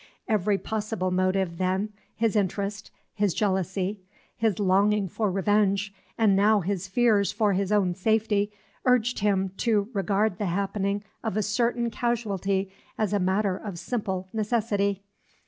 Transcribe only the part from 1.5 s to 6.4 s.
then, his interest, his jealousy, his longing for revenge, and